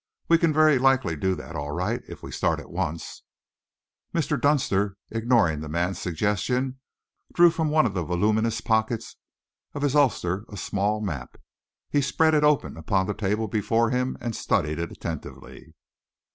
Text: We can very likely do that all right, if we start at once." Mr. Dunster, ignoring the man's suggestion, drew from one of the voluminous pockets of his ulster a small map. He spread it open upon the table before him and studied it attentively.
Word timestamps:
We 0.27 0.39
can 0.39 0.51
very 0.51 0.79
likely 0.79 1.15
do 1.15 1.35
that 1.35 1.55
all 1.55 1.69
right, 1.69 2.01
if 2.07 2.23
we 2.23 2.31
start 2.31 2.59
at 2.59 2.71
once." 2.71 3.21
Mr. 4.15 4.41
Dunster, 4.41 4.97
ignoring 5.11 5.59
the 5.61 5.69
man's 5.69 5.99
suggestion, 5.99 6.79
drew 7.35 7.51
from 7.51 7.69
one 7.69 7.85
of 7.85 7.93
the 7.93 8.03
voluminous 8.03 8.61
pockets 8.61 9.17
of 9.75 9.83
his 9.83 9.93
ulster 9.95 10.43
a 10.49 10.57
small 10.57 11.01
map. 11.01 11.37
He 11.91 12.01
spread 12.01 12.33
it 12.33 12.43
open 12.43 12.77
upon 12.77 13.05
the 13.05 13.13
table 13.13 13.47
before 13.47 13.91
him 13.91 14.17
and 14.19 14.35
studied 14.35 14.79
it 14.79 14.91
attentively. 14.91 15.75